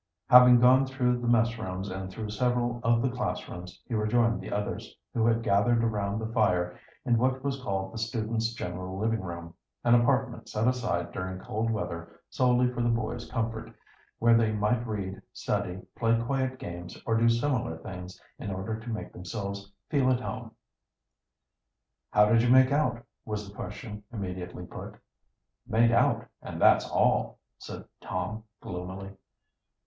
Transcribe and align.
Having 0.31 0.59
gone 0.61 0.87
through 0.87 1.19
the 1.19 1.27
mess 1.27 1.59
rooms 1.59 1.87
and 1.91 2.09
through 2.09 2.31
several 2.31 2.79
of 2.81 3.03
the 3.03 3.09
classrooms, 3.11 3.83
he 3.87 3.93
rejoined 3.93 4.41
the 4.41 4.51
others, 4.51 4.97
who 5.13 5.27
had 5.27 5.43
gathered 5.43 5.83
around 5.83 6.17
the 6.17 6.33
fire 6.33 6.75
in 7.05 7.19
what 7.19 7.43
was 7.43 7.61
called 7.61 7.93
the 7.93 7.99
students' 7.99 8.51
general 8.55 8.97
living 8.97 9.21
room, 9.21 9.53
an 9.83 9.93
apartment 9.93 10.49
set 10.49 10.67
aside 10.67 11.11
during 11.11 11.37
cold 11.37 11.69
weather 11.69 12.19
solely 12.31 12.67
for 12.71 12.81
the 12.81 12.89
boys' 12.89 13.29
comfort, 13.29 13.71
where 14.17 14.35
they 14.35 14.51
might 14.51 14.87
read, 14.87 15.21
study, 15.33 15.79
play 15.95 16.19
quiet 16.19 16.57
games, 16.57 16.99
or 17.05 17.15
do 17.15 17.29
similar 17.29 17.77
things 17.77 18.19
in 18.39 18.49
order 18.49 18.79
to 18.79 18.89
make 18.89 19.13
themselves 19.13 19.71
feel 19.89 20.09
at 20.09 20.19
home. 20.19 20.49
"How 22.09 22.25
did 22.25 22.41
you 22.41 22.49
make 22.49 22.71
out?" 22.71 23.05
was 23.23 23.47
the 23.47 23.53
question 23.53 24.01
immediately 24.11 24.65
put. 24.65 24.95
"Made 25.67 25.91
out, 25.91 26.25
and 26.41 26.59
that's 26.59 26.89
all," 26.89 27.37
said 27.59 27.85
Tom 28.01 28.45
gloomily. 28.61 29.11